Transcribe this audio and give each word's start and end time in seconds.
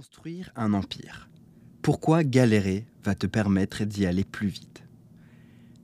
Construire 0.00 0.50
un 0.56 0.72
empire. 0.72 1.28
Pourquoi 1.82 2.24
galérer 2.24 2.86
va 3.04 3.14
te 3.14 3.26
permettre 3.26 3.84
d'y 3.84 4.06
aller 4.06 4.24
plus 4.24 4.48
vite? 4.48 4.82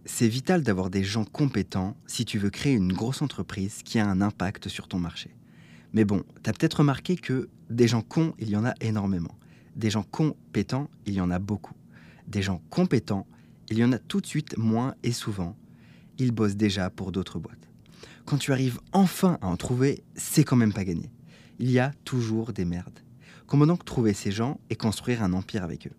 C'est 0.06 0.26
vital 0.26 0.62
d'avoir 0.62 0.88
des 0.88 1.04
gens 1.04 1.26
compétents 1.26 1.98
si 2.06 2.24
tu 2.24 2.38
veux 2.38 2.48
créer 2.48 2.72
une 2.72 2.94
grosse 2.94 3.20
entreprise 3.20 3.82
qui 3.82 3.98
a 3.98 4.08
un 4.08 4.22
impact 4.22 4.68
sur 4.68 4.88
ton 4.88 4.98
marché. 4.98 5.36
Mais 5.92 6.06
bon, 6.06 6.24
tu 6.42 6.48
as 6.48 6.54
peut-être 6.54 6.78
remarqué 6.78 7.16
que 7.16 7.50
des 7.68 7.86
gens 7.88 8.00
cons, 8.00 8.32
il 8.38 8.48
y 8.48 8.56
en 8.56 8.64
a 8.64 8.72
énormément. 8.80 9.36
Des 9.74 9.90
gens 9.90 10.02
compétents, 10.02 10.88
il 11.04 11.12
y 11.12 11.20
en 11.20 11.30
a 11.30 11.38
beaucoup. 11.38 11.74
Des 12.26 12.40
gens 12.40 12.62
compétents, 12.70 13.26
il 13.68 13.76
y 13.76 13.84
en 13.84 13.92
a 13.92 13.98
tout 13.98 14.22
de 14.22 14.26
suite 14.26 14.56
moins 14.56 14.94
et 15.02 15.12
souvent. 15.12 15.58
Ils 16.16 16.32
bossent 16.32 16.56
déjà 16.56 16.88
pour 16.88 17.12
d'autres 17.12 17.38
boîtes. 17.38 17.68
Quand 18.24 18.38
tu 18.38 18.52
arrives 18.52 18.80
enfin 18.92 19.36
à 19.42 19.48
en 19.48 19.58
trouver, 19.58 20.04
c'est 20.14 20.42
quand 20.42 20.56
même 20.56 20.72
pas 20.72 20.84
gagné. 20.86 21.10
Il 21.58 21.70
y 21.70 21.78
a 21.78 21.92
toujours 22.04 22.54
des 22.54 22.64
merdes. 22.64 23.00
Comment 23.46 23.66
donc 23.66 23.84
trouver 23.84 24.12
ces 24.12 24.30
gens 24.30 24.60
et 24.70 24.76
construire 24.76 25.22
un 25.22 25.32
empire 25.32 25.64
avec 25.64 25.86
eux? 25.86 25.96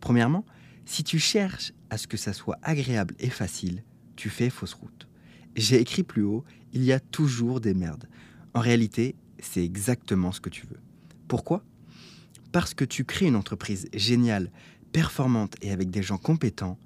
Premièrement, 0.00 0.44
si 0.84 1.04
tu 1.04 1.18
cherches 1.18 1.72
à 1.90 1.98
ce 1.98 2.06
que 2.06 2.16
ça 2.16 2.32
soit 2.32 2.58
agréable 2.62 3.14
et 3.18 3.30
facile, 3.30 3.82
tu 4.16 4.30
fais 4.30 4.50
fausse 4.50 4.74
route. 4.74 5.08
J'ai 5.54 5.80
écrit 5.80 6.02
plus 6.02 6.22
haut, 6.22 6.44
il 6.72 6.82
y 6.82 6.92
a 6.92 7.00
toujours 7.00 7.60
des 7.60 7.74
merdes. 7.74 8.08
En 8.54 8.60
réalité, 8.60 9.14
c'est 9.38 9.64
exactement 9.64 10.32
ce 10.32 10.40
que 10.40 10.50
tu 10.50 10.66
veux. 10.66 10.80
Pourquoi? 11.28 11.64
Parce 12.52 12.74
que 12.74 12.84
tu 12.84 13.04
crées 13.04 13.26
une 13.26 13.36
entreprise 13.36 13.88
géniale, 13.94 14.50
performante 14.92 15.56
et 15.62 15.72
avec 15.72 15.90
des 15.90 16.02
gens 16.02 16.18
compétents 16.18 16.78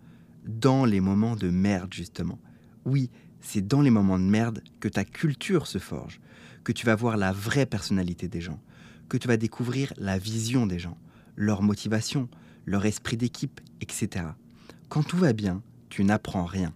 dans 0.44 0.84
les 0.84 1.00
moments 1.00 1.36
de 1.36 1.50
merde 1.50 1.92
justement. 1.92 2.38
Oui, 2.84 3.10
c'est 3.40 3.66
dans 3.66 3.80
les 3.80 3.90
moments 3.90 4.18
de 4.18 4.24
merde 4.24 4.62
que 4.80 4.88
ta 4.88 5.04
culture 5.04 5.66
se 5.66 5.78
forge, 5.78 6.20
que 6.64 6.72
tu 6.72 6.86
vas 6.86 6.94
voir 6.94 7.16
la 7.16 7.32
vraie 7.32 7.66
personnalité 7.66 8.28
des 8.28 8.40
gens, 8.40 8.60
que 9.08 9.16
tu 9.16 9.28
vas 9.28 9.36
découvrir 9.36 9.92
la 9.96 10.18
vision 10.18 10.66
des 10.66 10.78
gens, 10.78 10.98
leur 11.36 11.62
motivation, 11.62 12.28
leur 12.64 12.84
esprit 12.86 13.16
d'équipe, 13.16 13.60
etc. 13.80 14.26
Quand 14.88 15.02
tout 15.02 15.16
va 15.16 15.32
bien, 15.32 15.62
tu 15.88 16.04
n'apprends 16.04 16.44
rien. 16.44 16.74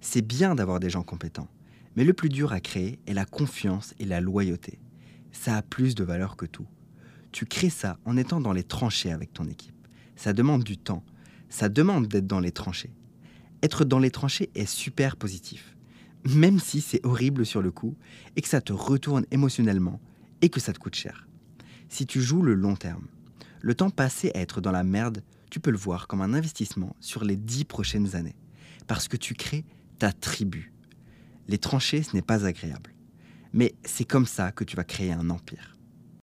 C'est 0.00 0.26
bien 0.26 0.54
d'avoir 0.54 0.80
des 0.80 0.90
gens 0.90 1.02
compétents, 1.02 1.48
mais 1.96 2.04
le 2.04 2.12
plus 2.12 2.28
dur 2.28 2.52
à 2.52 2.60
créer 2.60 2.98
est 3.06 3.14
la 3.14 3.24
confiance 3.24 3.94
et 3.98 4.04
la 4.04 4.20
loyauté. 4.20 4.80
Ça 5.30 5.56
a 5.56 5.62
plus 5.62 5.94
de 5.94 6.04
valeur 6.04 6.36
que 6.36 6.46
tout. 6.46 6.66
Tu 7.30 7.46
crées 7.46 7.70
ça 7.70 7.98
en 8.04 8.16
étant 8.16 8.40
dans 8.40 8.52
les 8.52 8.64
tranchées 8.64 9.12
avec 9.12 9.32
ton 9.32 9.46
équipe. 9.48 9.74
Ça 10.16 10.32
demande 10.32 10.64
du 10.64 10.76
temps, 10.76 11.04
ça 11.48 11.68
demande 11.68 12.08
d'être 12.08 12.26
dans 12.26 12.40
les 12.40 12.52
tranchées. 12.52 12.92
Être 13.62 13.84
dans 13.84 14.00
les 14.00 14.10
tranchées 14.10 14.50
est 14.54 14.66
super 14.66 15.16
positif, 15.16 15.76
même 16.24 16.58
si 16.58 16.80
c'est 16.80 17.04
horrible 17.06 17.46
sur 17.46 17.62
le 17.62 17.70
coup 17.70 17.96
et 18.36 18.42
que 18.42 18.48
ça 18.48 18.60
te 18.60 18.72
retourne 18.72 19.24
émotionnellement 19.30 20.00
et 20.42 20.48
que 20.48 20.60
ça 20.60 20.72
te 20.72 20.78
coûte 20.78 20.96
cher 20.96 21.28
si 21.92 22.06
tu 22.06 22.22
joues 22.22 22.40
le 22.40 22.54
long 22.54 22.74
terme. 22.74 23.06
Le 23.60 23.74
temps 23.74 23.90
passé 23.90 24.32
à 24.34 24.38
être 24.38 24.62
dans 24.62 24.72
la 24.72 24.82
merde, 24.82 25.22
tu 25.50 25.60
peux 25.60 25.70
le 25.70 25.76
voir 25.76 26.06
comme 26.06 26.22
un 26.22 26.32
investissement 26.32 26.96
sur 27.00 27.22
les 27.22 27.36
dix 27.36 27.66
prochaines 27.66 28.16
années, 28.16 28.34
parce 28.86 29.08
que 29.08 29.18
tu 29.18 29.34
crées 29.34 29.66
ta 29.98 30.10
tribu. 30.10 30.72
Les 31.48 31.58
tranchées, 31.58 32.02
ce 32.02 32.16
n'est 32.16 32.22
pas 32.22 32.46
agréable. 32.46 32.94
Mais 33.52 33.74
c'est 33.84 34.06
comme 34.06 34.24
ça 34.24 34.52
que 34.52 34.64
tu 34.64 34.74
vas 34.74 34.84
créer 34.84 35.12
un 35.12 35.28
empire. 35.28 35.76